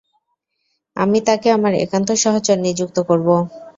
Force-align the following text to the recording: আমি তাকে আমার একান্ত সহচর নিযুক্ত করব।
আমি 0.97 1.19
তাকে 1.27 1.47
আমার 1.51 1.73
একান্ত 1.83 2.09
সহচর 2.23 2.57
নিযুক্ত 2.59 2.97
করব। 3.09 3.27